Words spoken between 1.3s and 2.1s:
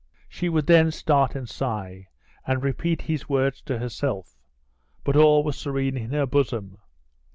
and sigh,